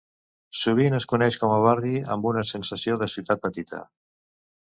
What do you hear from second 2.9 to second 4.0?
de ciutat petita"